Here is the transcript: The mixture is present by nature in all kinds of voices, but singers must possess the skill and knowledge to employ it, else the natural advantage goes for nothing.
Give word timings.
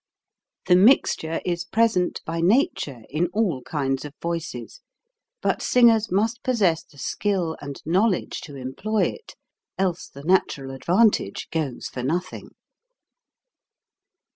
The 0.65 0.75
mixture 0.75 1.41
is 1.45 1.63
present 1.63 2.21
by 2.25 2.41
nature 2.41 3.03
in 3.07 3.27
all 3.33 3.61
kinds 3.61 4.03
of 4.03 4.15
voices, 4.19 4.81
but 5.43 5.61
singers 5.61 6.11
must 6.11 6.41
possess 6.41 6.83
the 6.83 6.97
skill 6.97 7.55
and 7.61 7.79
knowledge 7.85 8.41
to 8.45 8.55
employ 8.55 9.03
it, 9.09 9.35
else 9.77 10.09
the 10.09 10.23
natural 10.23 10.71
advantage 10.73 11.49
goes 11.51 11.85
for 11.85 12.01
nothing. 12.01 12.49